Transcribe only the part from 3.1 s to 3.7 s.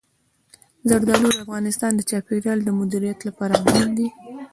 لپاره